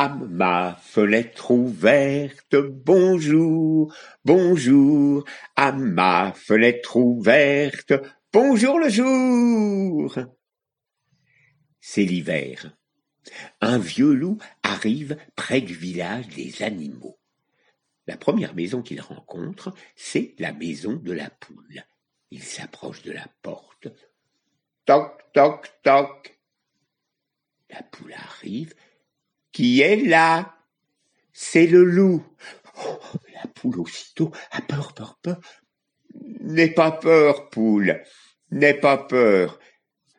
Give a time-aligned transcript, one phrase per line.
[0.00, 3.92] À ma fenêtre ouverte, bonjour,
[4.24, 5.24] bonjour,
[5.56, 7.92] à ma fenêtre ouverte,
[8.32, 10.16] bonjour le jour.
[11.80, 12.76] C'est l'hiver.
[13.60, 17.18] Un vieux loup arrive près du village des animaux.
[18.06, 21.82] La première maison qu'il rencontre, c'est la maison de la poule.
[22.30, 23.88] Il s'approche de la porte.
[24.84, 26.38] Toc, toc, toc.
[27.68, 28.74] La poule arrive,
[29.58, 30.54] qui est là
[31.32, 32.24] C'est le loup.
[32.86, 33.00] Oh,
[33.34, 35.40] la poule aussitôt a peur, peur, peur.
[36.14, 38.00] N'aie pas peur, poule.
[38.52, 39.58] N'aie pas peur.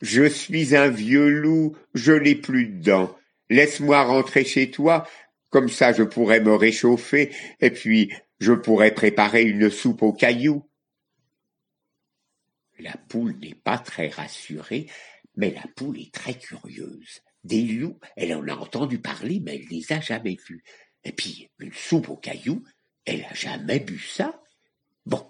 [0.00, 3.18] Je suis un vieux loup, je n'ai plus de dents.
[3.50, 5.04] Laisse-moi rentrer chez toi,
[5.50, 10.64] comme ça je pourrais me réchauffer, et puis je pourrais préparer une soupe aux cailloux.
[12.78, 14.86] La poule n'est pas très rassurée,
[15.34, 17.20] mais la poule est très curieuse.
[17.44, 20.64] Des loups, elle en a entendu parler, mais elle les a jamais vus.
[21.04, 22.64] Et puis, une soupe aux cailloux,
[23.04, 24.42] elle a jamais bu ça.
[25.04, 25.22] Bon,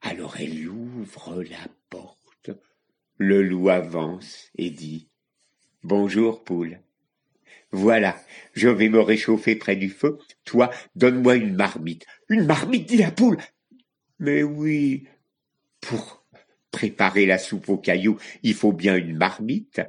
[0.00, 2.50] alors elle ouvre la porte.
[3.18, 5.08] Le loup avance et dit
[5.84, 6.80] Bonjour, poule.
[7.70, 8.20] Voilà,
[8.52, 10.18] je vais me réchauffer près du feu.
[10.44, 12.04] Toi, donne-moi une marmite.
[12.28, 13.38] Une marmite, dit la poule.
[14.18, 15.06] Mais oui,
[15.80, 16.24] pour
[16.70, 19.80] préparer la soupe aux cailloux, il faut bien une marmite.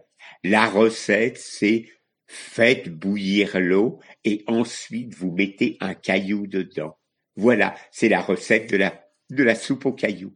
[0.43, 1.89] La recette, c'est
[2.27, 6.97] faites bouillir l'eau et ensuite vous mettez un caillou dedans.
[7.35, 10.35] Voilà, c'est la recette de la, de la soupe aux cailloux.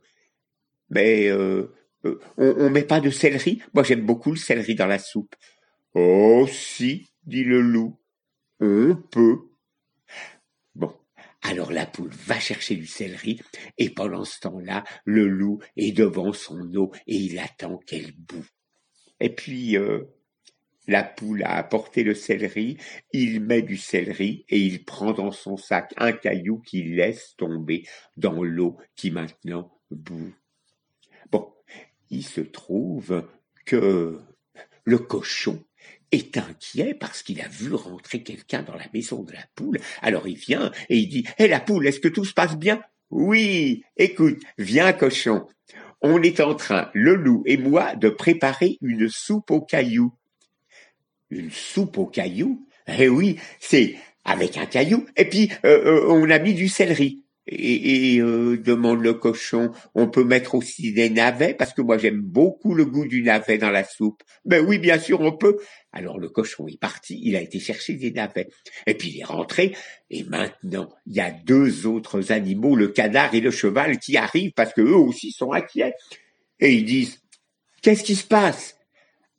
[0.90, 1.74] Mais euh,
[2.06, 3.62] euh, on, on met pas de céleri?
[3.74, 5.36] Moi j'aime beaucoup le céleri dans la soupe.
[5.94, 8.00] Oh si, dit le loup,
[8.60, 9.40] on peut.
[10.76, 10.94] Bon,
[11.42, 13.42] alors la poule va chercher du céleri,
[13.78, 18.46] et pendant ce temps-là, le loup est devant son eau et il attend qu'elle boue.
[19.20, 20.04] Et puis, euh,
[20.88, 22.78] la poule a apporté le céleri,
[23.12, 27.86] il met du céleri et il prend dans son sac un caillou qu'il laisse tomber
[28.16, 30.34] dans l'eau qui maintenant bout.
[31.30, 31.53] Bon,
[32.09, 33.28] il se trouve
[33.66, 34.19] que
[34.86, 35.62] le cochon
[36.12, 39.80] est inquiet parce qu'il a vu rentrer quelqu'un dans la maison de la poule.
[40.02, 42.81] Alors il vient et il dit Hé la poule, est-ce que tout se passe bien?
[43.09, 45.46] Oui, écoute, viens cochon
[46.02, 50.13] on est en train, le loup et moi, de préparer une soupe aux cailloux.
[51.30, 52.68] Une soupe aux cailloux?
[52.88, 57.24] Eh oui, c'est avec un caillou, et puis euh, euh, on a mis du céleri.
[57.50, 62.19] Et, euh, demande le cochon, on peut mettre aussi des navets parce que moi j'aime
[62.19, 64.22] beaucoup le goût du navet dans la soupe.
[64.44, 65.58] Ben oui, bien sûr, on peut.
[65.94, 68.50] Alors le cochon est parti, il a été chercher des navets.
[68.85, 69.75] Et puis il est rentré,
[70.09, 74.53] et maintenant il y a deux autres animaux, le canard et le cheval, qui arrivent
[74.53, 75.94] parce que eux aussi sont inquiets.
[76.59, 77.19] Et ils disent,
[77.81, 78.78] qu'est-ce qui se passe?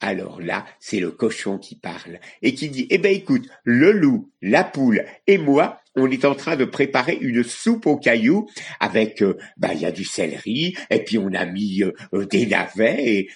[0.00, 4.30] Alors là, c'est le cochon qui parle et qui dit, eh ben écoute, le loup,
[4.40, 8.48] la poule et moi, on est en train de préparer une soupe aux cailloux
[8.80, 12.26] avec, euh, bah il y a du céleri et puis on a mis euh, euh,
[12.26, 13.28] des navets et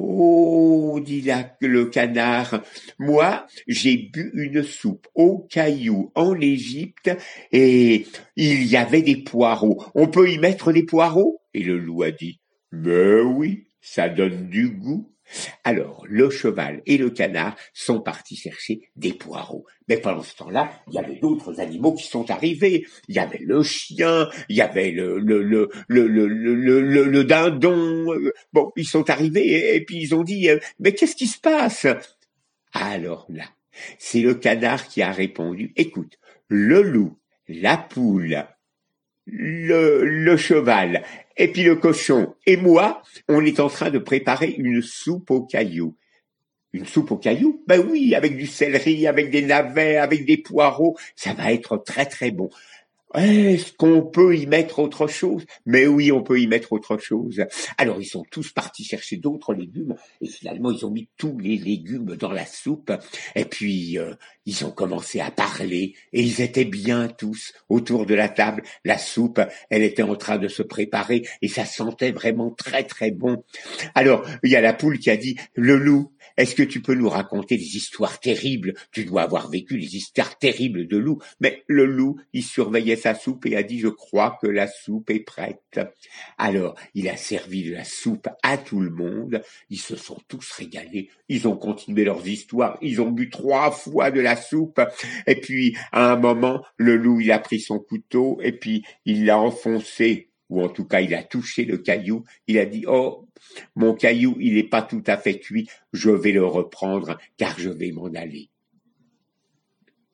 [0.00, 1.28] Oh, dit
[1.60, 2.62] le canard,
[3.00, 7.10] moi j'ai bu une soupe aux cailloux en Égypte
[7.50, 8.06] et
[8.36, 9.84] il y avait des poireaux.
[9.96, 11.40] On peut y mettre des poireaux?
[11.52, 12.38] Et le loup a dit,
[12.70, 15.10] ben oui, ça donne du goût.
[15.68, 19.66] Alors, le cheval et le canard sont partis chercher des poireaux.
[19.86, 22.86] Mais pendant ce temps-là, il y avait d'autres animaux qui sont arrivés.
[23.06, 28.06] Il y avait le chien, il y avait le, le, le, le, le, le, dindon.
[28.54, 30.48] Bon, ils sont arrivés et, puis ils ont dit,
[30.80, 31.86] mais qu'est-ce qui se passe?
[32.72, 33.44] Alors là,
[33.98, 36.18] c'est le canard qui a répondu, écoute,
[36.48, 38.46] le loup, la poule,
[39.30, 41.02] le, le cheval
[41.36, 45.42] et puis le cochon et moi, on est en train de préparer une soupe aux
[45.42, 45.96] cailloux.
[46.72, 47.62] Une soupe aux cailloux?
[47.66, 52.04] Ben oui, avec du céleri, avec des navets, avec des poireaux, ça va être très
[52.04, 52.50] très bon.
[53.14, 55.44] Est-ce qu'on peut y mettre autre chose?
[55.64, 57.44] Mais oui, on peut y mettre autre chose.
[57.78, 61.56] Alors ils sont tous partis chercher d'autres légumes et finalement ils ont mis tous les
[61.56, 62.92] légumes dans la soupe
[63.34, 64.14] et puis euh,
[64.44, 68.62] ils ont commencé à parler et ils étaient bien tous autour de la table.
[68.84, 69.40] La soupe,
[69.70, 73.42] elle était en train de se préparer et ça sentait vraiment très très bon.
[73.94, 76.94] Alors il y a la poule qui a dit le loup, est-ce que tu peux
[76.94, 78.74] nous raconter des histoires terribles?
[78.92, 81.18] Tu dois avoir vécu des histoires terribles de loup.
[81.40, 85.10] Mais le loup, il surveillait sa soupe et a dit, je crois que la soupe
[85.10, 85.80] est prête.
[86.38, 89.42] Alors, il a servi de la soupe à tout le monde.
[89.68, 91.10] Ils se sont tous régalés.
[91.28, 92.78] Ils ont continué leurs histoires.
[92.82, 94.80] Ils ont bu trois fois de la soupe.
[95.26, 99.24] Et puis, à un moment, le loup, il a pris son couteau et puis il
[99.24, 103.28] l'a enfoncé ou en tout cas il a touché le caillou, il a dit Oh,
[103.76, 107.70] mon caillou, il n'est pas tout à fait cuit, je vais le reprendre car je
[107.70, 108.50] vais m'en aller.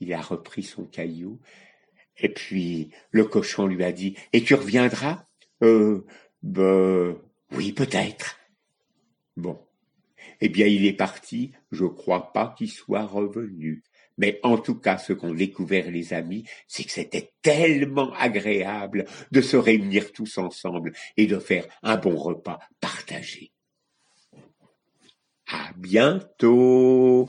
[0.01, 1.41] il a repris son caillou.
[2.19, 5.27] Et puis le cochon lui a dit Et tu reviendras?
[5.63, 6.05] Euh
[6.45, 7.17] ben
[7.53, 8.39] oui, peut-être.
[9.37, 9.59] Bon.
[10.43, 13.83] Eh bien, il est parti, je crois pas qu'il soit revenu.
[14.17, 19.41] Mais en tout cas, ce qu'ont découvert les amis, c'est que c'était tellement agréable de
[19.41, 23.51] se réunir tous ensemble et de faire un bon repas partagé.
[25.47, 27.29] À bientôt!